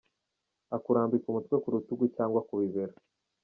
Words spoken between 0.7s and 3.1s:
Akurambika umutwe ku rutugu cyangwa ku bibero:.